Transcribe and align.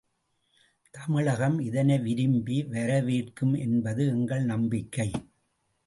தமிழகம் 0.93 1.59
இதனை 1.59 1.99
விரும்பி 1.99 2.63
வரவேற்கும் 2.63 3.53
என்பது 3.59 4.07
எங்கள் 4.07 4.43
நம்பிக்கை. 4.43 5.09